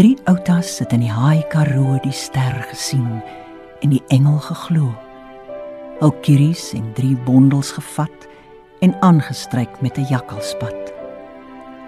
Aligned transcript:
Drie 0.00 0.16
outas 0.24 0.78
het 0.80 0.94
in 0.96 1.02
die 1.04 1.12
haai 1.12 1.42
Karoo 1.52 1.98
die 2.00 2.14
ster 2.16 2.54
gesien 2.70 3.18
en 3.84 3.90
die 3.92 4.00
engel 4.08 4.38
geglo. 4.46 4.86
Ou 6.00 6.08
kieries 6.24 6.70
en 6.72 6.86
drie 6.96 7.18
bondels 7.26 7.74
gevat 7.76 8.24
en 8.80 8.94
aangestryk 9.04 9.82
met 9.84 9.98
'n 9.98 10.08
jakkalspad. 10.08 10.94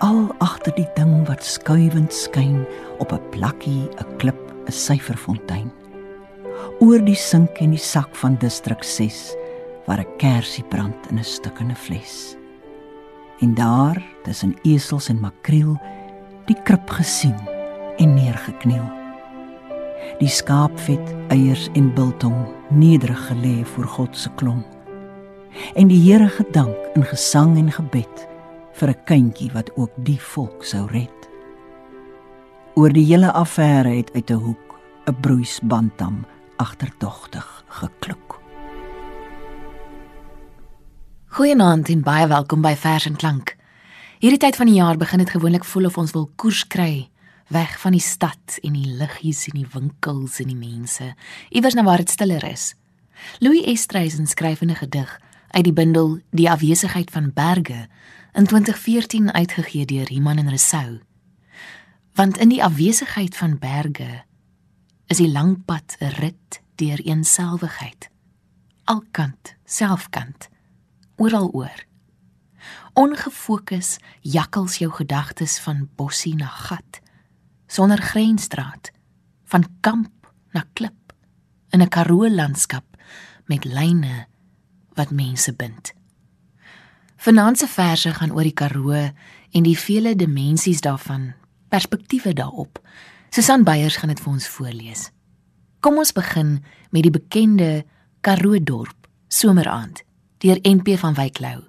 Al 0.05 0.29
agter 0.45 0.75
die 0.77 0.89
ding 0.95 1.27
wat 1.27 1.41
skuivend 1.45 2.13
skyn 2.13 2.67
op 2.99 3.13
'n 3.13 3.31
plakkie, 3.31 3.89
'n 3.89 4.17
klip, 4.19 4.43
'n 4.67 4.73
syferfontein. 4.73 5.73
Oor 6.81 7.01
die 7.01 7.17
sink 7.17 7.61
en 7.61 7.71
die 7.71 7.87
sak 7.93 8.15
van 8.17 8.37
distrik 8.37 8.85
6 8.85 9.35
waar 9.87 10.01
'n 10.01 10.17
kersie 10.19 10.65
brand 10.65 11.11
in 11.11 11.19
'n 11.19 11.25
stukkende 11.25 11.75
fles. 11.75 12.37
En 13.41 13.55
daar, 13.55 14.03
tussen 14.23 14.55
esels 14.65 15.09
en 15.09 15.21
makriel, 15.21 15.81
die 16.45 16.63
krib 16.63 16.91
gesien 16.91 17.52
en 17.97 18.15
neergekniel. 18.15 18.85
Die 20.19 20.29
skaapvet, 20.29 21.15
eiers 21.29 21.69
en 21.75 21.95
biltong 21.95 22.47
nederig 22.71 23.27
gelê 23.29 23.65
voor 23.75 23.85
God 23.85 24.17
se 24.17 24.31
klomp 24.37 24.67
en 25.75 25.89
die 25.89 26.01
Here 26.01 26.29
gedank 26.29 26.77
in 26.97 27.05
gesang 27.05 27.57
en 27.61 27.71
gebed 27.73 28.29
vir 28.73 28.89
'n 28.89 29.05
kindjie 29.05 29.51
wat 29.53 29.71
ook 29.77 29.93
die 29.97 30.21
volk 30.21 30.65
sou 30.65 30.87
red. 30.87 31.29
Oor 32.75 32.93
die 32.93 33.05
hele 33.05 33.33
affære 33.33 33.97
het 33.97 34.11
uit 34.15 34.31
'n 34.31 34.41
hoek 34.41 34.81
'n 35.07 35.21
broeis 35.21 35.61
bantam 35.63 36.25
agterdogtig 36.57 37.65
gekloek. 37.69 38.41
Goeienaand 41.27 41.89
en 41.89 42.03
baie 42.03 42.27
welkom 42.27 42.63
by 42.63 42.75
Vers 42.77 43.07
en 43.07 43.17
Klank. 43.17 43.57
Hierdie 44.19 44.39
tyd 44.39 44.57
van 44.57 44.67
die 44.67 44.75
jaar 44.75 44.97
begin 44.97 45.19
dit 45.19 45.31
gewoonlik 45.31 45.65
voel 45.65 45.85
of 45.85 45.99
ons 45.99 46.13
wil 46.13 46.31
koers 46.37 46.67
kry, 46.67 47.09
weg 47.53 47.79
van 47.81 47.93
die 47.93 48.01
stad 48.01 48.59
en 48.63 48.73
die 48.73 48.97
liggies 48.99 49.47
en 49.51 49.61
die 49.61 49.69
winkels 49.73 50.41
en 50.41 50.51
die 50.51 50.59
mense, 50.59 51.13
iewers 51.51 51.77
na 51.77 51.85
waar 51.85 52.03
dit 52.03 52.11
stiller 52.11 52.45
is. 52.45 52.73
Louis 53.39 53.65
Estreisen 53.69 54.27
skryf 54.27 54.61
'n 54.61 54.75
gedig 54.75 55.21
uit 55.51 55.65
die 55.65 55.73
bundel 55.73 56.21
Die 56.31 56.51
afwesigheid 56.51 57.11
van 57.11 57.33
berge 57.33 57.89
in 58.33 58.47
2014 58.47 59.33
uitgegee 59.33 59.85
deur 59.85 60.11
Iman 60.11 60.39
en 60.39 60.49
Resou. 60.49 61.01
Want 62.15 62.39
in 62.39 62.49
die 62.49 62.65
afwesigheid 62.65 63.37
van 63.37 63.59
berge 63.59 64.25
is 65.07 65.17
die 65.17 65.33
lang 65.33 65.65
pad 65.65 65.97
'n 66.01 66.09
rit 66.21 66.63
deur 66.75 67.01
eenselwigheid. 67.01 68.11
Alkant, 68.85 69.55
selfkant, 69.65 70.49
oral 71.17 71.51
oor. 71.53 71.85
Ongefokus 72.93 73.99
jakkels 74.21 74.79
jou 74.79 74.93
gedagtes 74.93 75.59
van 75.59 75.89
bossie 75.97 76.35
na 76.35 76.47
gat, 76.47 77.01
sonder 77.73 78.01
grensstraat, 78.03 78.91
van 79.49 79.65
kamp 79.81 80.13
na 80.53 80.65
klip 80.73 81.13
in 81.71 81.81
'n 81.81 81.89
karoo 81.89 82.29
landskap 82.29 82.85
met 83.47 83.65
lyne 83.65 84.27
wat 84.95 85.11
mense 85.11 85.53
bind. 85.55 85.93
Vanaand 87.17 87.59
se 87.59 87.67
verse 87.67 88.15
gaan 88.15 88.33
oor 88.33 88.43
die 88.43 88.53
Karoo 88.53 89.13
en 89.51 89.63
die 89.63 89.79
vele 89.79 90.17
dimensies 90.17 90.81
daarvan, 90.81 91.35
perspektiewe 91.69 92.33
daarop. 92.33 92.81
Susan 93.31 93.65
Beyers 93.65 93.97
gaan 93.97 94.09
dit 94.09 94.21
vir 94.21 94.33
ons 94.33 94.49
voorlees. 94.49 95.11
Kom 95.81 95.97
ons 95.97 96.13
begin 96.13 96.65
met 96.91 97.03
die 97.03 97.11
bekende 97.11 97.85
Karoo 98.21 98.63
dorp, 98.63 99.07
Someraand, 99.29 100.03
deur 100.39 100.59
NP 100.63 100.99
van 100.99 101.15
Wyk 101.15 101.39
Lou. 101.39 101.63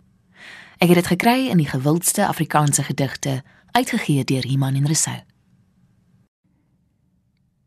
Ek 0.78 0.88
het 0.90 0.96
dit 0.96 1.08
gekry 1.08 1.48
in 1.48 1.58
die 1.58 1.70
gewildste 1.70 2.28
Afrikaanse 2.28 2.84
gedigte, 2.84 3.44
uitgegee 3.72 4.24
deur 4.24 4.46
Iman 4.46 4.76
en 4.76 4.88
Resou. 4.88 5.22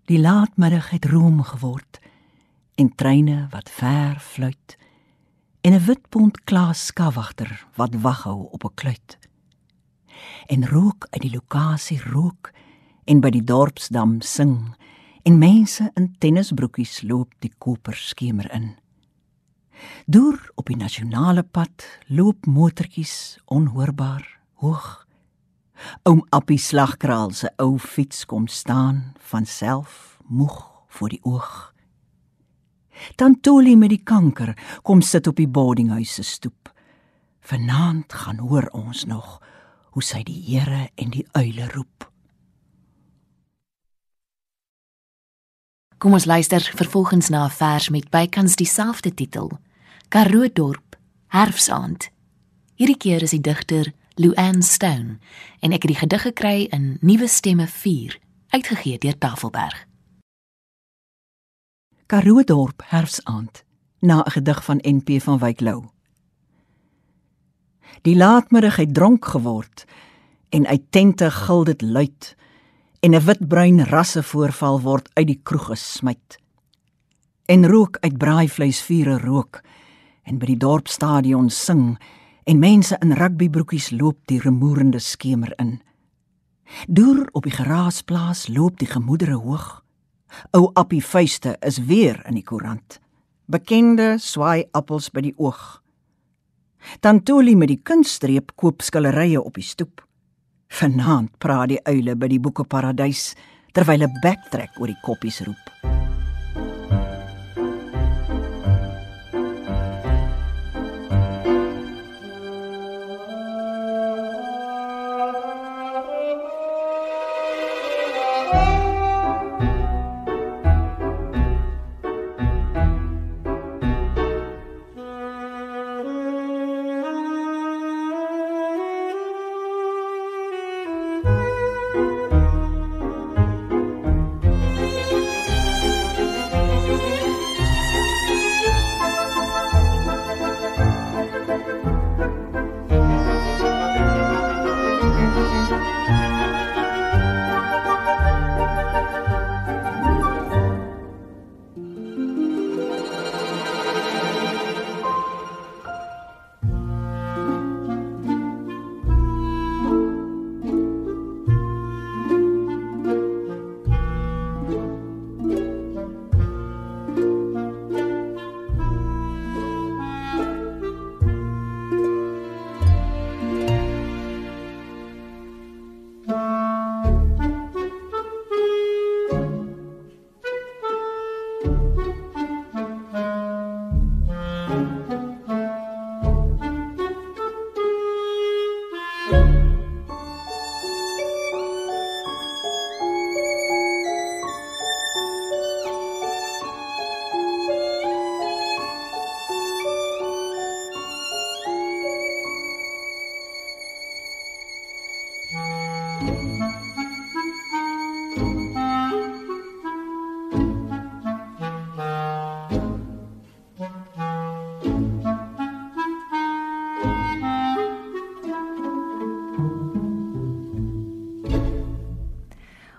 Die 0.06 0.20
laatmiddag 0.20 0.90
het 0.90 1.04
room 1.04 1.42
geword 1.42 1.98
en 2.74 2.94
treine 2.94 3.48
wat 3.50 3.70
ver 3.70 4.20
fluit 4.20 4.76
en 5.60 5.72
'n 5.72 5.84
witpont 5.84 6.44
klaas 6.44 6.86
skawagter 6.86 7.66
wat 7.74 7.94
waghou 7.94 8.48
op 8.50 8.64
'n 8.64 8.74
kluit. 8.74 9.18
En 10.46 10.66
rook 10.66 11.06
uit 11.10 11.22
die 11.22 11.30
lokasie 11.30 12.00
rook 12.02 12.52
en 13.04 13.20
by 13.20 13.30
die 13.30 13.44
dorpsdam 13.44 14.20
sing 14.20 14.74
en 15.22 15.38
mense 15.38 15.90
in 15.94 16.14
tennisbroekies 16.18 17.02
loop 17.02 17.34
die 17.38 17.52
koper 17.58 17.94
skemer 17.94 18.52
in. 18.52 18.76
Deur 20.06 20.50
op 20.54 20.66
die 20.66 20.76
nasionale 20.76 21.42
pad 21.42 21.98
loop 22.06 22.46
motortjies 22.46 23.38
onhoorbaar 23.44 24.38
hoog. 24.54 25.05
Oom 26.02 26.24
Appie 26.30 26.58
slagkraal 26.58 27.30
se 27.30 27.50
ou 27.62 27.78
fiets 27.78 28.24
kom 28.24 28.46
staan 28.46 29.14
van 29.18 29.46
self 29.46 30.18
moeg 30.26 30.84
voor 30.88 31.08
die 31.08 31.20
oog. 31.22 31.74
Tantoli 33.16 33.76
met 33.76 33.92
die 33.92 34.02
kanker 34.02 34.54
kom 34.82 35.00
sit 35.00 35.26
op 35.26 35.36
die 35.36 35.48
boardinghuis 35.48 36.14
se 36.14 36.22
stoep. 36.22 36.72
Vanaand 37.40 38.12
gaan 38.12 38.38
hoor 38.38 38.68
ons 38.72 39.04
nog 39.04 39.40
hoe 39.96 40.02
sy 40.02 40.22
die 40.26 40.40
Here 40.44 40.88
en 40.94 41.12
die 41.14 41.26
uile 41.32 41.68
roep. 41.72 42.08
Kom 45.96 46.12
ons 46.12 46.26
luister 46.28 46.60
vervolgens 46.60 47.28
na 47.28 47.46
'n 47.46 47.50
vers 47.50 47.88
met 47.88 48.10
bykans 48.10 48.56
dieselfde 48.56 49.14
titel. 49.14 49.58
Karoo 50.08 50.48
dorp, 50.52 50.96
herfsaand. 51.28 52.10
Hierdie 52.74 52.96
keer 52.96 53.22
is 53.22 53.30
die 53.30 53.40
digter 53.40 53.92
Luann 54.18 54.62
Stone 54.62 55.18
en 55.60 55.74
ek 55.76 55.82
het 55.84 55.90
die 55.92 55.98
gedig 56.00 56.22
gekry 56.24 56.54
in 56.72 56.84
Nuwe 57.04 57.26
Stemme 57.28 57.66
4, 57.68 58.14
uitgegee 58.48 58.96
deur 58.98 59.18
Tafelberg. 59.20 59.82
Karoo 62.08 62.40
dorp 62.48 62.80
herfsaand 62.88 63.60
na 64.00 64.24
'n 64.24 64.30
gedig 64.30 64.64
van 64.64 64.80
NP 64.80 65.20
van 65.20 65.38
Wyk 65.38 65.60
Lou. 65.60 65.84
Die 68.02 68.16
laatmiddag 68.16 68.76
het 68.76 68.94
dronk 68.94 69.24
geword 69.24 69.84
en 70.48 70.66
uit 70.66 70.84
tente 70.90 71.30
gil 71.30 71.64
dit 71.64 71.82
luid 71.82 72.36
en 73.00 73.14
'n 73.14 73.24
witbruin 73.24 73.84
rasse 73.84 74.22
voorval 74.22 74.80
word 74.80 75.08
uit 75.12 75.26
die 75.26 75.40
kroeg 75.42 75.66
gesmyt. 75.66 76.38
En 77.44 77.66
rook 77.66 77.96
uit 78.00 78.18
braaivleisvure 78.18 79.18
rook 79.18 79.60
en 80.22 80.38
by 80.38 80.46
die 80.46 80.56
dorpstadion 80.56 81.50
sing 81.50 81.98
en 82.46 82.58
mense 82.58 82.96
in 83.02 83.16
rugbybroekies 83.18 83.90
loop 83.90 84.22
die 84.30 84.40
remoerende 84.40 84.98
skemer 84.98 85.52
in. 85.58 85.80
Deur 86.86 87.26
op 87.32 87.46
die 87.46 87.54
geraasplaas 87.54 88.46
loop 88.48 88.78
die 88.78 88.90
gemoedere 88.90 89.38
hoog 89.38 89.86
Ou 90.56 90.70
Appie 90.74 91.02
vuiste 91.04 91.56
is 91.60 91.78
weer 91.88 92.20
in 92.28 92.38
die 92.38 92.44
koerant. 92.44 93.00
Bekende 93.46 94.16
swaai 94.22 94.66
appels 94.76 95.08
by 95.14 95.22
die 95.28 95.34
oog. 95.38 95.62
Tantoli 97.02 97.56
met 97.58 97.70
die 97.72 97.80
kunststreep 97.82 98.54
koop 98.58 98.84
skillerye 98.86 99.40
op 99.42 99.58
die 99.58 99.66
stoep. 99.66 100.02
Vanaand 100.78 101.36
praat 101.42 101.70
die 101.74 101.82
uile 101.86 102.16
by 102.18 102.30
die 102.30 102.42
boekeparadys 102.42 103.34
terwyl 103.72 104.02
'n 104.02 104.20
backtrack 104.22 104.80
oor 104.80 104.90
die 104.90 105.02
koppies 105.02 105.40
roep. 105.46 105.85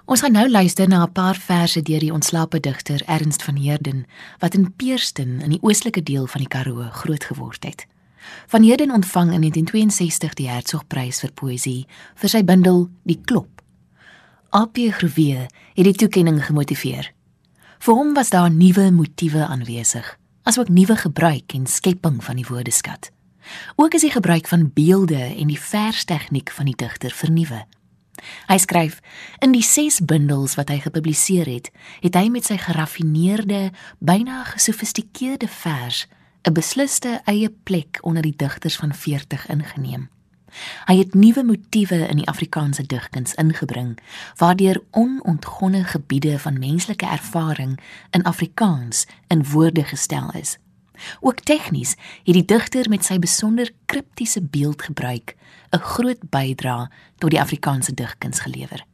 Ons 0.07 0.21
gaan 0.23 0.31
nou 0.31 0.45
luister 0.47 0.87
na 0.87 1.03
'n 1.03 1.11
paar 1.11 1.35
verse 1.35 1.81
deur 1.81 1.99
die 1.99 2.13
ontslape 2.13 2.59
digter 2.59 3.01
Ernst 3.05 3.43
van 3.43 3.55
Heerden 3.55 4.05
wat 4.39 4.53
in 4.53 4.73
Peerston 4.75 5.41
in 5.41 5.49
die 5.49 5.61
oostelike 5.61 6.03
deel 6.03 6.27
van 6.27 6.39
die 6.41 6.47
Karoo 6.47 6.87
grootgeword 6.91 7.63
het. 7.63 7.87
Van 8.47 8.63
Heerden 8.63 8.91
ontvang 8.91 9.33
in 9.33 9.39
1962 9.39 10.33
die 10.33 10.47
Hertzogprys 10.49 11.19
vir 11.19 11.31
poësie 11.31 11.87
vir 12.15 12.29
sy 12.29 12.43
bundel 12.43 12.89
Die 13.03 13.19
Klop. 13.25 13.61
AP 14.49 14.77
Groewe 14.91 15.47
het 15.73 15.83
die 15.83 15.93
toekenning 15.93 16.45
gemotiveer. 16.45 17.11
Vir 17.79 17.93
hom 17.93 18.13
was 18.13 18.29
daar 18.29 18.51
nuwe 18.51 18.91
motiewe 18.91 19.45
aanwesig, 19.45 20.17
asook 20.43 20.69
nuwe 20.69 20.95
gebruik 20.95 21.53
en 21.53 21.65
skepping 21.65 22.23
van 22.23 22.35
die 22.35 22.47
woordeskat. 22.47 23.11
Ook 23.75 23.93
is 23.93 24.01
die 24.01 24.11
gebruik 24.11 24.47
van 24.47 24.71
beelde 24.73 25.35
en 25.35 25.47
die 25.47 25.59
verstegniek 25.59 26.51
van 26.51 26.65
die 26.65 26.75
digter 26.75 27.11
vernuwe. 27.11 27.65
Hy 28.47 28.57
skryf 28.57 28.99
in 29.39 29.51
die 29.51 29.63
6 29.63 30.01
bundels 30.05 30.55
wat 30.55 30.69
hy 30.69 30.79
gepubliseer 30.79 31.45
het, 31.45 31.71
het 32.01 32.15
hy 32.15 32.27
met 32.29 32.45
sy 32.45 32.57
geraffineerde, 32.57 33.71
byna 33.99 34.43
gesofistikeerde 34.43 35.47
vers 35.47 36.07
'n 36.47 36.53
besliste 36.53 37.21
eie 37.25 37.49
plek 37.63 37.99
onder 38.01 38.21
die 38.21 38.35
digters 38.35 38.75
van 38.75 38.93
40 38.93 39.47
ingeneem. 39.47 40.09
Hy 40.85 40.97
het 40.97 41.13
nuwe 41.13 41.43
motiewe 41.43 42.07
in 42.07 42.21
die 42.21 42.27
Afrikaanse 42.27 42.83
digkuns 42.83 43.33
ingebring, 43.33 43.97
waardeur 44.35 44.81
onontgonne 44.91 45.83
gebiede 45.83 46.39
van 46.39 46.59
menslike 46.59 47.05
ervaring 47.05 47.79
in 48.11 48.23
Afrikaans 48.23 49.05
in 49.27 49.43
woorde 49.43 49.83
gestel 49.83 50.31
is. 50.31 50.57
Ook 51.19 51.39
tegnies 51.39 51.95
het 52.23 52.33
die 52.33 52.45
digter 52.45 52.89
met 52.89 53.05
sy 53.05 53.19
besonder 53.19 53.71
kriptiese 53.85 54.41
beeldgebruik 54.41 55.35
'n 55.71 55.77
groot 55.77 56.29
bydra 56.29 56.91
tot 57.17 57.31
die 57.31 57.41
Afrikaanse 57.41 57.93
digkuns 57.93 58.39
gelewer. 58.39 58.85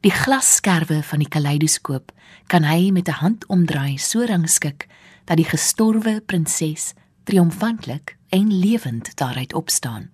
Die 0.00 0.12
glasskerwe 0.12 1.02
van 1.02 1.18
die 1.18 1.28
kaleidoskoop 1.28 2.12
kan 2.46 2.64
hy 2.64 2.90
met 2.90 3.08
'n 3.08 3.20
handomdraai 3.22 3.98
so 3.98 4.24
rangskik 4.24 4.86
dat 5.24 5.36
die 5.36 5.48
gestorwe 5.48 6.20
prinses 6.26 6.92
triomfantlik 7.24 8.16
en 8.28 8.58
lewend 8.58 9.16
daaruit 9.16 9.54
opstaan. 9.54 10.10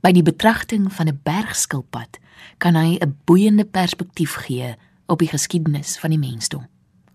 By 0.00 0.12
die 0.12 0.22
betragting 0.22 0.92
van 0.92 1.08
'n 1.08 1.20
bergskilpad 1.22 2.18
kan 2.58 2.74
hy 2.74 2.98
'n 2.98 3.16
boeiende 3.24 3.64
perspektief 3.64 4.34
gee 4.34 4.76
op 5.06 5.18
die 5.18 5.28
geskiedenis 5.28 5.98
van 5.98 6.10
die 6.10 6.18
mensdom. 6.18 6.66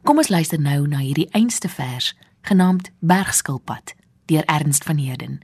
Kom 0.04 0.18
ons 0.18 0.30
luister 0.30 0.60
nou 0.60 0.88
na 0.88 0.98
hierdie 0.98 1.30
einste 1.32 1.70
vers 1.70 2.16
genaamd 2.42 2.92
Bergskilpad 3.00 3.96
deur 4.26 4.44
Ernst 4.46 4.84
van 4.84 4.98
Heerden. 4.98 5.40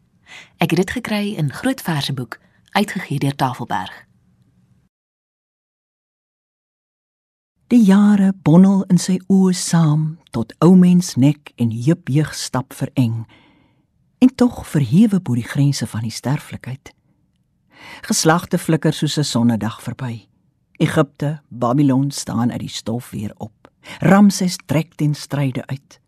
Ek 0.58 0.70
het 0.70 0.80
dit 0.80 0.92
gekry 0.92 1.34
in 1.36 1.52
Groot 1.52 1.82
Verseboek 1.82 2.40
uitgegee 2.72 3.20
deur 3.20 3.36
Tafelberg. 3.36 4.06
Die 7.68 7.84
jare 7.84 8.34
bonnel 8.44 8.84
in 8.94 9.00
sy 9.02 9.18
oë 9.28 9.54
saam 9.58 10.04
tot 10.32 10.54
ou 10.62 10.76
mens 10.78 11.16
nek 11.16 11.50
en 11.58 11.72
heup 11.74 12.12
jeug 12.14 12.36
stap 12.38 12.74
vereng 12.78 13.24
en 14.22 14.36
tog 14.36 14.62
verhewe 14.70 15.20
bo 15.20 15.34
die 15.36 15.48
grense 15.48 15.88
van 15.88 16.06
die 16.06 16.14
sterflikheid. 16.14 16.94
Geslagte 18.06 18.58
flikker 18.58 18.94
soos 18.94 19.18
'n 19.18 19.24
sonnedag 19.24 19.82
verby. 19.82 20.28
Egipte, 20.78 21.42
Babylon 21.50 22.12
staan 22.12 22.52
uit 22.52 22.60
die 22.60 22.70
stof 22.70 23.10
weer 23.10 23.34
op. 23.38 23.72
Ramses 24.00 24.58
trek 24.66 24.94
ten 24.96 25.14
stryde 25.14 25.66
uit. 25.68 26.00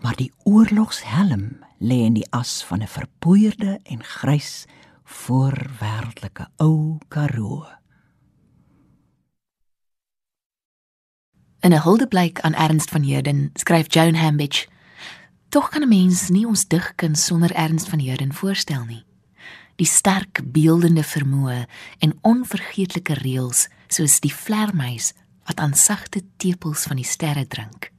Maar 0.00 0.16
die 0.16 0.32
oorlogshelm 0.42 1.64
lê 1.78 2.02
in 2.06 2.14
die 2.14 2.26
as 2.30 2.64
van 2.64 2.82
'n 2.82 2.88
verpoeierde 2.88 3.80
en 3.82 4.04
grys 4.04 4.64
voorwêreldelike 5.04 6.48
ou 6.56 6.98
Karoo. 7.08 7.66
In 11.60 11.72
'n 11.72 11.82
huldeblyk 11.82 12.40
aan 12.40 12.54
Ernst 12.54 12.90
van 12.90 13.02
Heerden 13.02 13.50
skryf 13.54 13.94
Joan 13.94 14.14
Hambidge: 14.14 14.66
"Tog 15.48 15.68
kan 15.68 15.82
'n 15.82 15.88
mens 15.88 16.28
nie 16.28 16.46
ons 16.46 16.66
digkuns 16.66 17.24
sonder 17.24 17.52
Ernst 17.52 17.88
van 17.88 17.98
Heerden 17.98 18.32
voorstel 18.32 18.84
nie. 18.84 19.04
Die 19.76 19.86
sterk 19.86 20.40
beeldende 20.44 21.04
vermoë 21.04 21.66
en 21.98 22.18
onvergeetlike 22.20 23.14
reëls 23.14 23.68
soos 23.86 24.20
die 24.20 24.34
vlermuis 24.34 25.12
wat 25.44 25.58
aan 25.58 25.74
sagte 25.74 26.22
tepels 26.36 26.82
van 26.82 26.96
die 26.96 27.04
sterre 27.04 27.46
drink. 27.46 27.91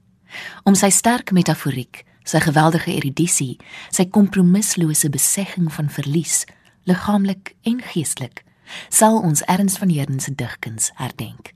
Om 0.64 0.76
sy 0.76 0.90
sterk 0.90 1.32
metaforiek, 1.32 2.06
sy 2.24 2.40
geweldige 2.40 2.94
erudisie, 2.94 3.58
sy 3.92 4.06
kompromislose 4.06 5.10
besegging 5.10 5.72
van 5.74 5.90
verlies, 5.90 6.44
liggaamlik 6.84 7.56
en 7.64 7.82
geestelik, 7.82 8.44
sal 8.90 9.20
ons 9.20 9.44
erns 9.52 9.78
van 9.78 9.90
Heerden 9.90 10.20
se 10.20 10.36
digkuns 10.36 10.92
herdenk. 10.96 11.54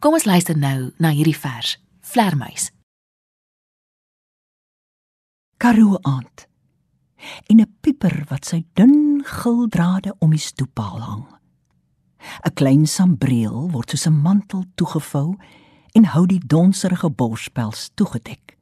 Kom 0.00 0.14
ons 0.16 0.24
luister 0.24 0.56
nou 0.56 0.92
na 0.98 1.10
hierdie 1.12 1.36
vers, 1.36 1.76
Vlermuis. 2.00 2.70
Karoo 5.60 5.98
aand. 6.02 6.46
En 7.46 7.60
'n 7.60 7.76
pieper 7.80 8.24
wat 8.28 8.44
sy 8.46 8.64
dun 8.74 9.20
gildrade 9.24 10.14
om 10.18 10.30
die 10.30 10.40
stoeppaal 10.40 11.00
hang. 11.00 11.26
'n 12.46 12.54
Klein 12.54 12.86
sambreel 12.86 13.70
word 13.70 13.90
soos 13.90 14.06
'n 14.06 14.22
mantel 14.22 14.64
toegevou 14.74 15.36
en 15.92 16.04
hou 16.14 16.26
die 16.26 16.40
donserige 16.46 17.10
borspels 17.10 17.90
toegedek. 17.94 18.56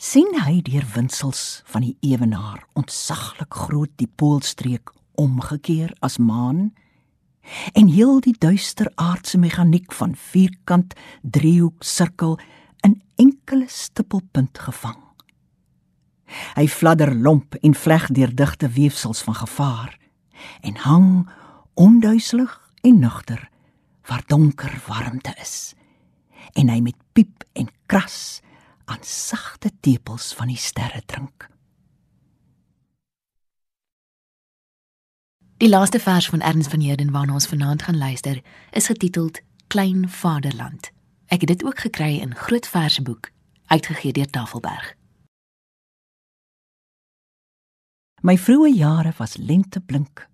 sien 0.00 0.30
hy 0.40 0.62
deur 0.64 0.86
winsels 0.94 1.60
van 1.68 1.84
die 1.84 1.96
ewenaar 2.00 2.62
ontsaglik 2.72 3.52
groot 3.52 3.90
die 4.00 4.08
poolstreek 4.08 4.88
omgekeer 5.20 5.92
as 6.00 6.16
maan 6.16 6.70
en 7.76 7.90
heel 7.92 8.20
die 8.24 8.36
duister 8.38 8.88
aardse 8.94 9.38
meganiek 9.38 9.92
van 9.92 10.14
vierkant 10.16 10.96
driehoek 11.20 11.84
sirkel 11.84 12.38
in 12.80 13.02
enkele 13.20 13.68
stippelpunt 13.68 14.58
gevang. 14.58 14.96
Hy 16.56 16.66
fladder 16.68 17.12
lomp 17.14 17.58
en 17.60 17.74
vleg 17.74 18.08
deur 18.16 18.32
digte 18.34 18.68
weefsels 18.72 19.20
van 19.26 19.34
gevaar 19.34 19.96
en 20.64 20.76
hang 20.86 21.08
onduiselig 21.74 22.56
en 22.80 22.98
nugter 23.04 23.50
waar 24.06 24.22
donker 24.26 24.82
warmte 24.86 25.34
is 25.40 25.74
en 26.58 26.70
hy 26.72 26.80
met 26.80 26.96
piep 27.12 27.44
en 27.52 27.68
kras 27.86 28.40
aan 28.90 29.02
sagte 29.06 29.70
tepels 29.80 30.32
van 30.34 30.50
die 30.50 30.58
sterre 30.58 31.02
drink. 31.06 31.46
Die 35.60 35.68
laaste 35.68 36.00
vers 36.00 36.28
van 36.32 36.40
Ernst 36.40 36.70
van 36.70 36.80
Heerden 36.80 37.10
waarna 37.10 37.36
ons 37.36 37.46
vanaand 37.46 37.82
gaan 37.82 37.98
luister, 37.98 38.40
is 38.72 38.86
getiteld 38.86 39.40
Klein 39.66 40.08
Vaderland. 40.08 40.90
Ek 41.28 41.44
het 41.44 41.52
dit 41.52 41.64
ook 41.64 41.78
gekry 41.78 42.16
in 42.18 42.34
Groot 42.34 42.66
Verseboek, 42.66 43.30
uitgegee 43.66 44.12
deur 44.12 44.30
Tafelberg. 44.30 44.94
My 48.20 48.38
vroeë 48.38 48.72
jare 48.76 49.12
was 49.16 49.36
lenteblink. 49.36 50.26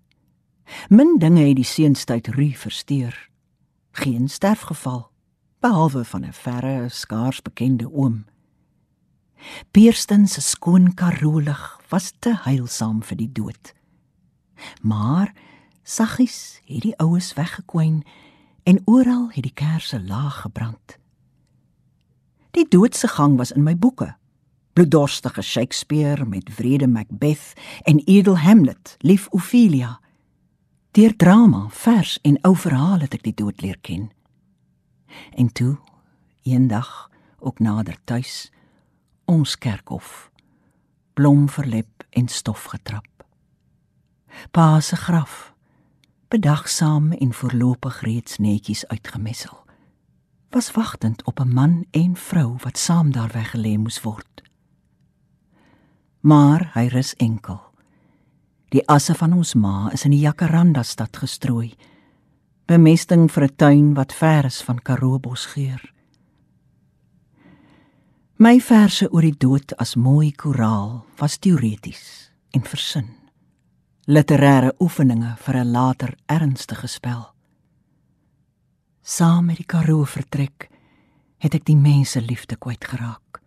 Min 0.88 1.18
dinge 1.18 1.44
het 1.46 1.58
die 1.58 1.66
seunstyd 1.66 2.30
ru 2.34 2.52
versteur. 2.54 3.14
Geen 3.96 4.28
sterfgeval 4.28 5.10
behalwe 5.60 6.04
van 6.04 6.24
'n 6.24 6.32
verre, 6.32 6.88
skaars 6.88 7.42
bekende 7.42 7.92
oom. 7.92 8.24
Pierston 9.70 10.26
se 10.26 10.40
skoon 10.40 10.94
karolig 10.94 11.80
was 11.88 12.12
te 12.18 12.36
heilsaam 12.44 13.02
vir 13.02 13.16
die 13.16 13.32
dood. 13.32 13.74
Maar 14.82 15.32
saggies 15.82 16.60
het 16.64 16.82
die 16.82 16.96
oues 16.96 17.34
weggekwyn 17.34 18.04
en 18.62 18.82
oral 18.84 19.30
het 19.30 19.42
die 19.42 19.54
kersse 19.54 20.02
laag 20.02 20.40
gebrand. 20.40 20.98
Die 22.50 22.68
doodse 22.68 23.08
gang 23.08 23.36
was 23.36 23.52
in 23.52 23.62
my 23.62 23.76
boeke. 23.76 24.16
Bloeddorstige 24.72 25.42
Shakespeare 25.42 26.24
met 26.24 26.56
wrede 26.56 26.86
Macbeth 26.86 27.52
en 27.82 27.98
edel 28.04 28.38
Hamlet, 28.38 28.96
lief 28.98 29.28
Ophelia. 29.28 30.00
Deur 30.96 31.16
drama, 31.16 31.66
vers 31.68 32.18
en 32.22 32.38
ou 32.40 32.54
verhale 32.56 33.04
het 33.04 33.14
ek 33.18 33.24
die 33.26 33.34
dood 33.36 33.60
leer 33.60 33.76
ken. 33.84 34.06
En 35.36 35.50
toe, 35.52 35.74
eendag 36.48 37.10
ook 37.36 37.60
nader 37.60 37.98
tuis, 38.08 38.48
ons 39.28 39.58
kerkhof, 39.60 40.30
blom 41.12 41.50
verlep 41.52 42.06
en 42.16 42.30
stof 42.32 42.64
getrap. 42.72 43.26
Pa 44.56 44.80
se 44.80 44.96
graf, 44.96 45.52
bedagsaam 46.32 47.12
en 47.12 47.36
voorlopig 47.42 48.00
reeds 48.00 48.40
netjies 48.40 48.86
uitgemessel, 48.88 49.66
was 50.48 50.72
wagtend 50.72 51.20
op 51.28 51.44
'n 51.44 51.52
man 51.52 51.84
en 51.90 52.16
vrou 52.16 52.56
wat 52.64 52.78
saam 52.78 53.12
daar 53.12 53.36
weggelê 53.36 53.76
moes 53.76 54.00
word. 54.00 54.42
Maar 56.20 56.70
hy 56.72 56.86
rus 56.88 57.14
enkel. 57.16 57.65
Die 58.74 58.82
asse 58.88 59.14
van 59.14 59.32
ons 59.32 59.54
ma 59.54 59.90
is 59.92 60.04
in 60.04 60.10
die 60.10 60.24
Jacaranda 60.24 60.82
stad 60.82 61.16
gestrooi. 61.16 61.74
Bemesting 62.66 63.30
vir 63.30 63.44
'n 63.44 63.56
tuin 63.56 63.94
wat 63.94 64.12
ver 64.12 64.44
is 64.44 64.62
van 64.62 64.78
Karobos 64.78 65.46
geur. 65.46 65.92
My 68.38 68.60
verse 68.60 69.08
oor 69.12 69.22
die 69.22 69.38
dood 69.38 69.72
as 69.78 69.94
mooi 69.96 70.32
koraal 70.32 71.06
was 71.18 71.38
teoreties 71.38 72.30
en 72.50 72.62
versin 72.62 73.16
literêre 74.06 74.70
oefeninge 74.78 75.36
vir 75.36 75.56
'n 75.56 75.72
later 75.72 76.14
ernstige 76.26 76.86
spel. 76.86 77.34
Saam 79.02 79.46
met 79.46 79.56
die 79.56 79.66
Karoo 79.66 80.04
vertrek, 80.04 80.70
het 81.38 81.54
ek 81.54 81.64
die 81.64 81.76
mense 81.76 82.20
liefde 82.20 82.56
kwyt 82.56 82.84
geraak 82.84 83.40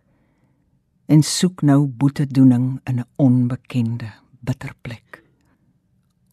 en 1.06 1.22
soek 1.22 1.62
nou 1.62 1.86
boetedoening 1.86 2.80
in 2.84 3.00
'n 3.00 3.06
onbekende 3.16 4.12
bitter 4.40 4.74
plek. 4.82 5.22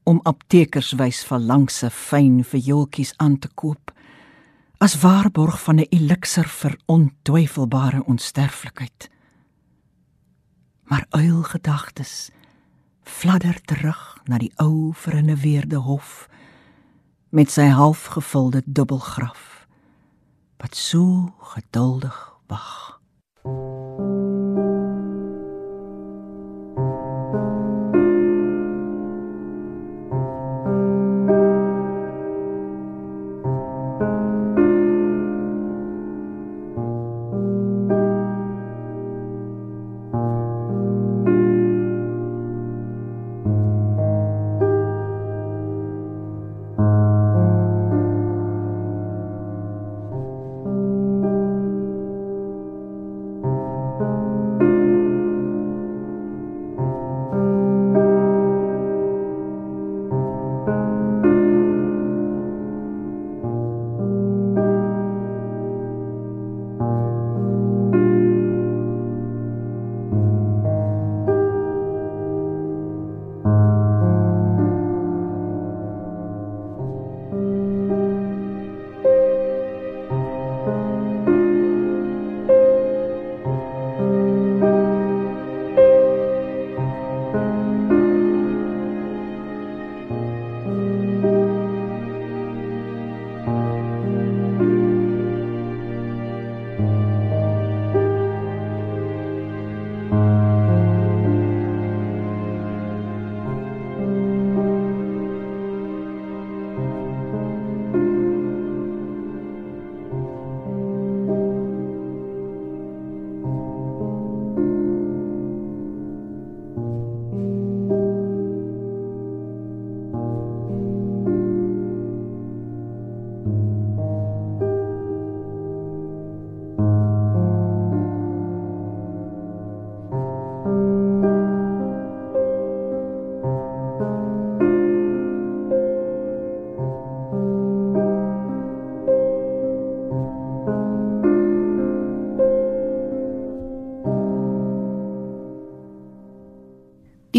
Om 0.04 0.20
aptekers 0.24 0.94
wys 1.00 1.24
van 1.28 1.46
langse 1.46 1.90
fyn 1.90 2.44
vir 2.44 2.60
jolkies 2.60 3.14
aan 3.18 3.40
te 3.40 3.50
koop 3.54 3.92
as 4.78 5.00
waarborg 5.02 5.60
van 5.64 5.80
'n 5.80 5.90
eliksir 5.90 6.48
vir 6.48 6.80
ontwyfelbare 6.86 8.04
onsterflikheid. 8.06 9.10
Maar 10.84 11.06
uil 11.10 11.44
gedagtes 11.44 12.30
fladder 13.04 13.62
terug 13.62 14.20
na 14.26 14.38
die 14.38 14.52
ou 14.56 14.94
verinneweerde 14.94 15.76
hof 15.76 16.30
met 17.30 17.52
sy 17.52 17.62
halfgevulde 17.62 18.62
dubbelgraf 18.66 19.68
wat 20.58 20.76
so 20.76 21.34
geduldig 21.40 22.40
wag. 22.48 22.97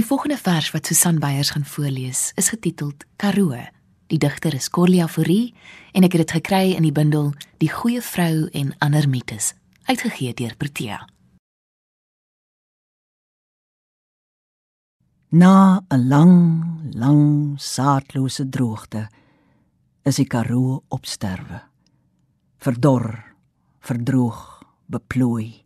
Volgende 0.08 0.38
vers 0.40 0.70
wat 0.70 0.86
Susan 0.86 1.18
Beyers 1.18 1.50
gaan 1.50 1.64
voorlees, 1.64 2.32
is 2.34 2.48
getiteld 2.48 3.04
Karoo. 3.16 3.58
Die 4.06 4.18
digter 4.18 4.54
is 4.54 4.70
Corlia 4.72 5.04
Fourie 5.08 5.52
en 5.92 6.06
ek 6.06 6.14
het 6.16 6.22
dit 6.22 6.32
gekry 6.38 6.70
in 6.72 6.86
die 6.86 6.94
bundel 6.96 7.34
Die 7.60 7.68
goeie 7.68 8.00
vrou 8.00 8.46
en 8.56 8.70
ander 8.80 9.04
mites, 9.04 9.52
uitgegee 9.84 10.32
deur 10.38 10.54
Protea. 10.56 11.02
Na 15.28 15.84
'n 15.92 16.08
lang, 16.08 16.36
lang 16.94 17.60
saadlose 17.60 18.48
droogte 18.48 19.08
is 20.04 20.16
die 20.16 20.26
Karoo 20.26 20.84
op 20.88 21.04
sterwe. 21.04 21.60
Verdor, 22.56 23.24
verdroog, 23.80 24.62
beplooi. 24.86 25.64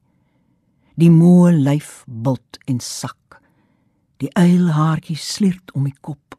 Die 0.95 1.11
moe 1.11 1.53
lyf 1.53 2.03
bult 2.07 2.59
en 2.67 2.81
sak 2.81 3.22
Die 4.23 4.31
eilhaartjie 4.38 5.17
sliert 5.19 5.73
om 5.75 5.88
die 5.88 5.99
kop. 5.99 6.37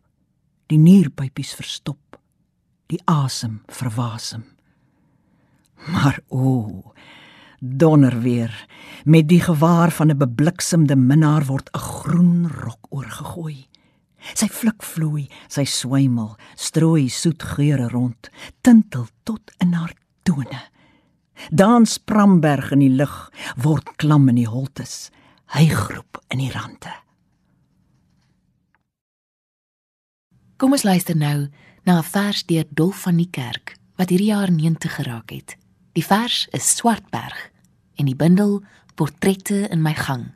Die 0.72 0.80
nierpypies 0.80 1.52
verstop. 1.58 2.16
Die 2.88 3.02
asem 3.12 3.60
verwasem. 3.68 4.46
Maar 5.92 6.22
o, 6.32 6.94
donder 7.60 8.16
weer 8.24 8.54
met 9.04 9.28
die 9.28 9.42
gewaar 9.44 9.92
van 9.92 10.12
'n 10.12 10.18
bebliksemde 10.18 10.96
minnaar 10.96 11.46
word 11.46 11.70
'n 11.74 11.80
groen 11.80 12.48
rok 12.48 12.88
oorgegooi. 12.90 13.68
Sy 14.34 14.48
flik 14.48 14.84
vloei, 14.84 15.28
sy 15.48 15.66
swymel, 15.66 16.38
strooi 16.56 17.10
soet 17.10 17.44
geure 17.44 17.90
rond, 17.90 18.30
tintel 18.62 19.08
tot 19.24 19.52
in 19.60 19.74
haar 19.74 19.94
tone. 20.24 20.62
Dans 21.52 21.98
Pramberg 21.98 22.72
in 22.72 22.80
die 22.80 22.96
lug 22.96 23.32
word 23.58 23.96
klam 23.96 24.30
in 24.30 24.36
die 24.36 24.48
holtes, 24.48 25.12
hy 25.46 25.68
groep 25.68 26.24
in 26.30 26.38
die 26.38 26.52
rande. 26.52 27.04
Kom 30.64 30.72
ons 30.72 30.86
luister 30.88 31.18
nou 31.20 31.50
na 31.84 31.98
'n 32.00 32.04
vers 32.04 32.46
deur 32.48 32.64
Dolf 32.70 33.02
van 33.04 33.18
die 33.18 33.28
Kerk 33.30 33.76
wat 34.00 34.10
hierdie 34.10 34.32
jaar 34.32 34.52
90 34.52 34.96
geraak 34.96 35.30
het. 35.30 35.58
Die 35.92 36.06
vers 36.06 36.48
is 36.52 36.76
Swartberg 36.76 37.52
en 37.96 38.06
die 38.06 38.16
bundel 38.16 38.64
Portrette 38.96 39.68
in 39.70 39.82
my 39.82 39.94
gang, 39.94 40.32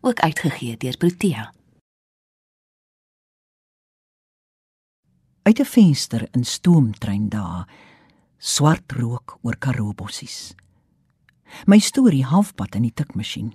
ook 0.00 0.20
uitgegee 0.20 0.76
deur 0.76 0.96
Protea. 0.96 1.54
Uit 5.42 5.60
'n 5.60 5.64
venster 5.64 6.28
in 6.32 6.44
stoomtrein 6.44 7.28
daar, 7.28 7.68
swart 8.38 8.92
rook 8.92 9.38
oor 9.42 9.56
Karobossies. 9.58 10.54
My 11.66 11.78
storie 11.78 12.24
halfpad 12.24 12.74
in 12.74 12.82
die 12.82 12.94
tikmasjien. 12.94 13.54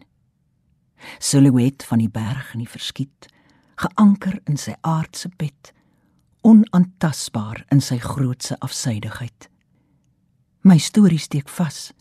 Silhouet 1.20 1.84
van 1.84 1.98
die 1.98 2.10
berg 2.10 2.54
in 2.54 2.60
die 2.60 2.70
verskiet, 2.70 3.28
geanker 3.76 4.40
in 4.44 4.58
sy 4.58 4.76
aardse 4.82 5.30
bed 5.38 5.74
onaantastbaar 6.44 7.64
in 7.72 7.82
sy 7.82 7.98
grootse 8.04 8.58
afsydigheid. 8.60 9.48
My 10.64 10.78
storie 10.80 11.20
steek 11.20 11.50
vas. 11.58 11.92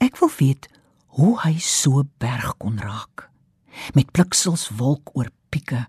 Ek 0.00 0.16
wil 0.20 0.32
weet 0.38 0.68
hoe 1.16 1.34
hy 1.42 1.56
so 1.60 2.04
berg 2.22 2.54
kon 2.62 2.78
raak. 2.80 3.26
Met 3.96 4.12
bliksels 4.12 4.68
wolk 4.78 5.12
oor 5.16 5.30
pieke, 5.52 5.86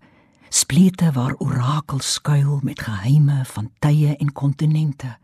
splete 0.51 1.11
waar 1.15 1.37
orakels 1.39 2.17
skuil 2.17 2.59
met 2.63 2.81
geheime 2.83 3.41
van 3.53 3.69
tye 3.83 4.15
en 4.17 4.31
kontinente. 4.35 5.15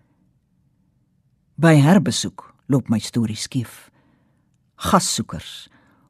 By 1.58 1.75
herbesoek 1.82 2.46
loop 2.67 2.89
my 2.91 3.00
storie 3.03 3.39
skief. 3.39 3.89
Gassoekers, 4.77 5.67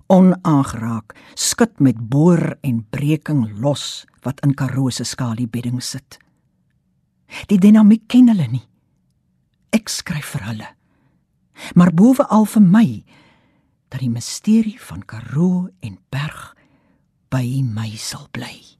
onaangeraak, 0.07 1.15
skud 1.35 1.79
met 1.79 1.99
boor 2.09 2.57
en 2.61 2.85
breking 2.89 3.59
los 3.59 4.05
wat 4.23 4.39
in 4.45 4.55
Karoo 4.55 4.89
se 4.89 5.03
skaliebedding 5.03 5.81
sit. 5.83 6.19
Die 7.51 7.59
dinamiek 7.59 8.07
ken 8.07 8.31
hulle 8.31 8.47
nie. 8.47 8.65
Ek 9.75 9.89
skryf 9.91 10.35
vir 10.35 10.47
hulle. 10.47 10.69
Maar 11.75 11.91
bovenal 11.93 12.45
vir 12.47 12.63
my 12.63 12.87
dat 13.91 14.01
die 14.03 14.11
misterie 14.11 14.77
van 14.79 15.03
Karoo 15.07 15.67
en 15.79 15.97
Berg 16.11 16.53
by 17.31 17.61
my 17.63 17.91
sal 17.99 18.27
bly. 18.31 18.77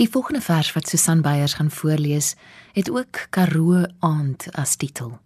Die 0.00 0.08
volgende 0.08 0.40
vers 0.40 0.72
wat 0.72 0.88
Susan 0.88 1.20
Beyers 1.20 1.58
gaan 1.58 1.70
voorlees, 1.70 2.34
het 2.72 2.88
ook 2.90 3.26
Karoo 3.30 3.84
aand 4.00 4.48
as 4.56 4.76
titel. 4.76 5.18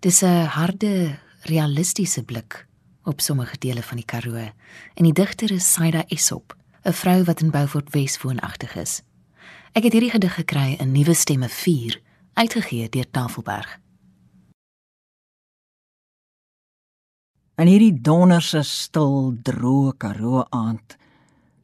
Dis 0.00 0.22
'n 0.22 0.48
harde, 0.56 1.18
realistiese 1.42 2.22
blik 2.22 2.66
op 3.04 3.20
sommige 3.20 3.58
dele 3.58 3.82
van 3.82 3.96
die 3.96 4.06
Karoo. 4.06 4.50
En 4.94 5.04
die 5.04 5.12
digter 5.12 5.50
is 5.50 5.72
Saida 5.72 6.04
Esop, 6.08 6.56
'n 6.84 6.92
vrou 6.92 7.24
wat 7.24 7.40
in 7.40 7.50
Beaufort 7.50 7.90
Wes 7.90 8.22
woonagtig 8.22 8.76
is. 8.76 9.02
Ek 9.72 9.82
het 9.82 9.92
hierdie 9.92 10.10
gedig 10.10 10.34
gekry 10.34 10.76
in 10.78 10.92
Nuwe 10.92 11.14
Stemme 11.14 11.48
4, 11.48 12.00
uitgegee 12.32 12.88
deur 12.88 13.10
Tafelberg. 13.10 13.80
In 17.56 17.66
hierdie 17.66 18.00
donderse 18.00 18.62
stil 18.62 19.36
droë 19.42 19.96
Karoo 19.96 20.44
aand 20.50 20.96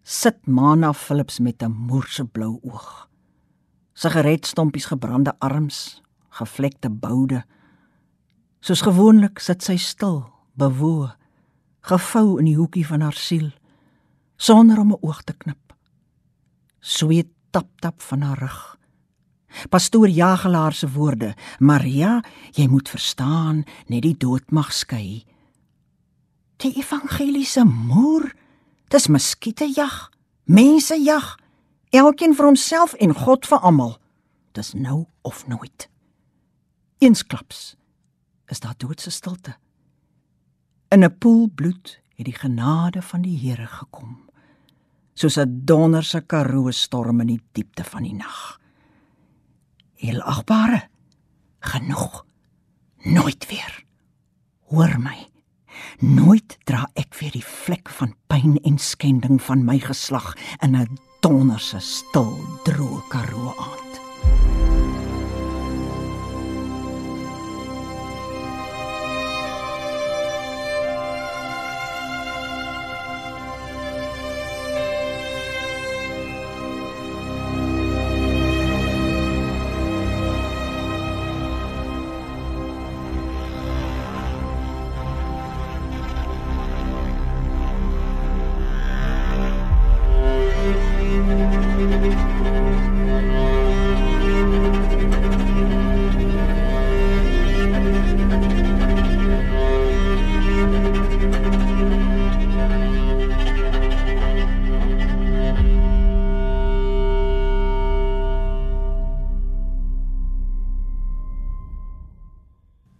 sit 0.02 0.46
Mana 0.46 0.92
Philips 0.92 1.38
met 1.38 1.62
'n 1.62 1.72
moerse 1.72 2.24
blou 2.24 2.58
oog. 2.62 3.08
Sigaretstompies 3.92 4.84
gebrande 4.84 5.34
arms, 5.38 6.02
gevlekte 6.28 6.90
boude. 6.90 7.44
Soos 8.60 8.82
gewoonlik 8.82 9.38
sit 9.38 9.62
sy 9.62 9.76
stil, 9.78 10.24
bewoe, 10.58 11.12
gevou 11.86 12.38
in 12.40 12.48
die 12.48 12.56
hoekie 12.58 12.86
van 12.86 13.04
haar 13.06 13.16
siel, 13.16 13.52
sonder 14.36 14.80
om 14.80 14.92
'n 14.92 14.98
oog 15.00 15.22
te 15.22 15.32
knip. 15.32 15.74
Sweet 16.80 17.28
tap 17.50 17.68
tap 17.80 18.02
van 18.02 18.22
haar 18.22 18.38
rug. 18.38 18.78
Pastoor 19.70 20.08
Jagelaar 20.08 20.72
se 20.72 20.90
woorde: 20.90 21.34
"Maria, 21.58 22.22
jy 22.52 22.66
moet 22.66 22.88
verstaan, 22.88 23.64
net 23.86 24.02
die 24.02 24.16
dood 24.16 24.50
mag 24.50 24.72
skei." 24.72 25.24
Die 26.56 26.74
evangeliese 26.74 27.64
moer, 27.64 28.34
dis 28.88 29.06
muskietejag, 29.06 30.10
mensejag, 30.44 31.38
elkeen 31.90 32.34
vir 32.34 32.44
homself 32.44 32.94
en 32.94 33.14
God 33.14 33.46
vir 33.46 33.58
almal. 33.58 33.98
Dis 34.52 34.72
nou 34.72 35.06
of 35.22 35.46
nooit. 35.46 35.88
Eensklaps 36.98 37.77
is 38.48 38.60
daar 38.60 38.74
doodse 38.76 39.10
stilte. 39.10 39.56
In 40.88 41.04
'n 41.04 41.18
poel 41.18 41.48
bloed 41.54 42.00
het 42.16 42.24
die 42.24 42.34
genade 42.34 43.02
van 43.02 43.22
die 43.22 43.38
Here 43.38 43.66
gekom 43.66 44.28
soos 45.14 45.36
'n 45.38 45.60
donderse 45.64 46.20
karoo 46.20 46.70
storm 46.70 47.20
in 47.20 47.26
die 47.26 47.42
diepte 47.52 47.84
van 47.84 48.02
die 48.02 48.14
nag. 48.14 48.60
El 49.96 50.22
agbare 50.22 50.88
genoeg 51.60 52.24
nooit 53.02 53.46
weer 53.48 53.84
hoor 54.70 54.98
my 55.00 55.26
nooit 55.98 56.58
dra 56.64 56.86
ek 56.94 57.14
weer 57.18 57.34
die 57.34 57.44
vlek 57.44 57.90
van 57.98 58.14
pyn 58.30 58.56
en 58.62 58.78
skending 58.78 59.42
van 59.42 59.64
my 59.64 59.78
geslag 59.78 60.34
in 60.62 60.76
'n 60.76 60.98
donderse 61.20 61.80
stil 61.80 62.34
droë 62.64 63.02
karoo 63.10 63.54
aand 63.58 64.67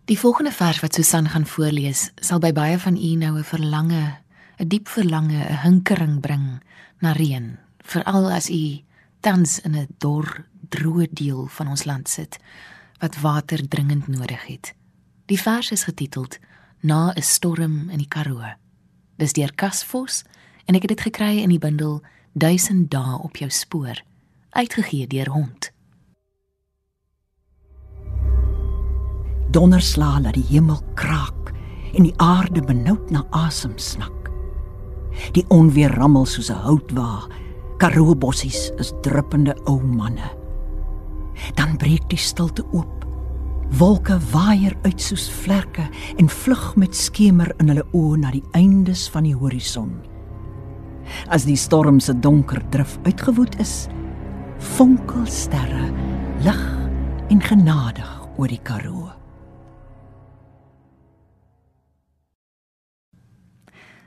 Die 0.08 0.18
volgende 0.18 0.52
vers 0.52 0.80
wat 0.80 0.94
Susan 0.94 1.28
gaan 1.28 1.44
voorlees, 1.46 2.06
sal 2.16 2.40
by 2.40 2.48
baie 2.56 2.78
van 2.80 2.96
u 2.96 3.10
nou 3.20 3.38
'n 3.38 3.44
verlange, 3.44 4.16
'n 4.56 4.68
diep 4.68 4.88
verlange, 4.88 5.36
'n 5.36 5.60
hinkering 5.62 6.20
bring 6.20 6.62
na 6.98 7.12
reën, 7.12 7.58
veral 7.78 8.30
as 8.30 8.48
u 8.50 8.80
tans 9.20 9.60
in 9.60 9.76
'n 9.76 9.88
dor, 9.98 10.46
droë 10.68 11.08
deel 11.10 11.46
van 11.46 11.68
ons 11.68 11.84
land 11.84 12.08
sit 12.08 12.38
wat 12.98 13.20
water 13.20 13.68
dringend 13.68 14.08
nodig 14.08 14.46
het. 14.46 14.74
Die 15.26 15.40
vers 15.40 15.70
is 15.70 15.84
getiteld 15.84 16.38
Na 16.80 17.12
'n 17.14 17.22
storm 17.22 17.90
in 17.90 17.98
die 17.98 18.08
Karoo. 18.08 18.54
Dis 19.16 19.32
deur 19.32 19.54
Kasvos 19.54 20.24
en 20.64 20.74
ek 20.74 20.82
het 20.82 20.88
dit 20.88 21.00
gekry 21.00 21.38
in 21.38 21.48
die 21.48 21.58
bundel 21.58 22.02
1000 22.32 22.90
dae 22.90 23.18
op 23.18 23.36
jou 23.36 23.50
spoor, 23.50 24.02
uitgegee 24.50 25.06
deur 25.06 25.28
Hond. 25.28 25.70
Donderslae 29.58 30.22
laat 30.22 30.36
die 30.38 30.46
hemel 30.52 30.78
kraak 30.94 31.50
en 31.96 32.06
die 32.06 32.14
aarde 32.22 32.62
benoud 32.62 33.10
na 33.10 33.24
asem 33.34 33.74
snak. 33.80 34.28
Die 35.34 35.42
onweer 35.50 35.96
rammel 35.98 36.26
soos 36.26 36.50
'n 36.50 36.62
houtwa. 36.62 37.26
Karoo 37.78 38.14
bossies 38.14 38.70
is 38.78 38.92
druppende 39.02 39.56
ou 39.66 39.80
manne. 39.82 40.30
Dan 41.54 41.76
breek 41.76 42.08
die 42.08 42.18
stilte 42.18 42.64
oop. 42.72 43.04
Wolke 43.78 44.18
waaier 44.32 44.76
uit 44.82 45.00
soos 45.00 45.28
vlerke 45.30 45.88
en 46.16 46.28
vlug 46.28 46.76
met 46.76 46.94
skemer 46.94 47.52
in 47.58 47.68
hulle 47.68 47.86
oë 47.92 48.18
na 48.18 48.30
die 48.30 48.44
eindes 48.52 49.08
van 49.10 49.22
die 49.24 49.34
horison. 49.34 49.90
As 51.28 51.44
die 51.44 51.56
storm 51.56 52.00
se 52.00 52.14
donker 52.14 52.62
drif 52.70 52.98
uitgewoed 53.04 53.60
is, 53.60 53.88
fonkel 54.58 55.26
sterre 55.26 55.90
lig 56.42 56.78
en 57.28 57.40
genadig 57.40 58.28
oor 58.36 58.48
die 58.48 58.62
Karoo. 58.62 59.17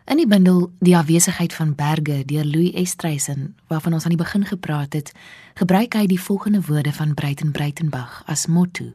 In 0.05 0.17
die 0.17 0.27
bundel 0.27 0.71
Die 0.79 0.97
afwesigheid 0.97 1.53
van 1.53 1.75
berge 1.75 2.23
deur 2.25 2.45
Louis 2.45 2.73
Estreisen 2.73 3.55
waarvan 3.67 3.93
ons 3.93 4.03
aan 4.03 4.15
die 4.15 4.23
begin 4.23 4.45
gepraat 4.45 4.93
het, 4.93 5.11
gebruik 5.53 5.93
hy 5.93 6.07
die 6.09 6.21
volgende 6.21 6.61
woorde 6.65 6.93
van 6.93 7.13
Breiten 7.13 7.51
Breitenbach 7.51 8.23
as 8.25 8.47
motto. 8.47 8.89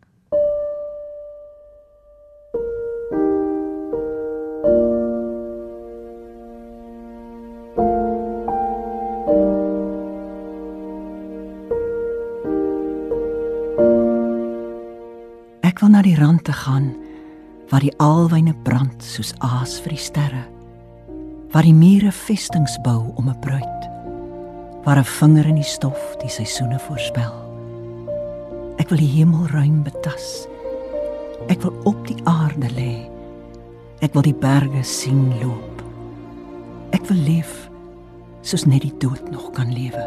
Ek 15.62 15.78
wil 15.78 15.94
na 15.94 16.02
die 16.02 16.18
rand 16.18 16.44
te 16.44 16.52
gaan 16.52 16.90
waar 17.70 17.80
die 17.86 17.94
alwyne 18.02 18.54
brand 18.66 19.04
soos 19.04 19.34
aas 19.38 19.78
vir 19.80 19.94
die 19.94 20.02
sterre 20.02 20.55
waar 21.50 21.62
die 21.62 21.74
mure 21.74 22.12
vestings 22.12 22.78
bou 22.82 23.12
om 23.16 23.28
'n 23.28 23.40
bruid 23.40 23.82
waar 24.84 24.98
'n 24.98 25.04
vinger 25.04 25.46
in 25.46 25.54
die 25.54 25.70
stof 25.76 26.16
die 26.18 26.30
seisoene 26.30 26.78
voorspel. 26.78 27.32
Ek 28.76 28.88
wil 28.88 28.98
die 28.98 29.14
hemel 29.18 29.46
ruim 29.46 29.82
betas. 29.82 30.46
Ek 31.48 31.60
wil 31.62 31.74
op 31.84 32.06
die 32.06 32.20
aarde 32.24 32.70
lê. 32.70 33.10
Ek 33.98 34.12
wil 34.12 34.22
die 34.22 34.34
berge 34.34 34.82
sien 34.82 35.32
loop. 35.42 35.82
Ek 36.90 37.04
wil 37.06 37.18
leef 37.18 37.70
soos 38.42 38.64
net 38.64 38.82
die 38.82 38.94
dood 38.98 39.30
nog 39.30 39.50
kan 39.52 39.72
lewe 39.72 40.06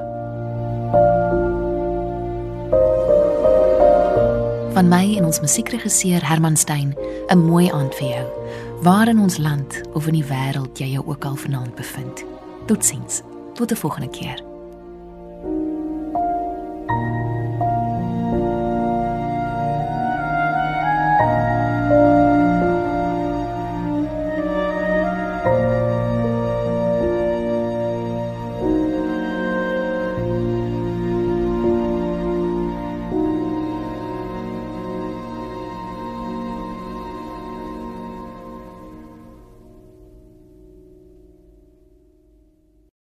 Van 4.73 4.87
my 4.87 5.15
en 5.17 5.25
ons 5.25 5.39
musiekregisseur 5.41 6.21
Herman 6.27 6.57
Stein, 6.57 6.93
'n 7.27 7.37
mooi 7.37 7.71
aand 7.71 7.95
vir 7.95 8.07
jou. 8.07 8.27
Waar 8.81 9.07
in 9.07 9.19
ons 9.19 9.37
land 9.37 9.81
of 9.93 10.07
in 10.07 10.13
die 10.13 10.25
wêreld 10.25 10.77
jy 10.77 10.91
jou 10.91 11.07
ook 11.07 11.25
al 11.25 11.35
vanaand 11.35 11.75
bevind. 11.75 12.23
Totsiens. 12.65 13.21
Tot 13.53 13.71
'n 13.71 13.75
volgende 13.75 14.09
keer. 14.09 14.48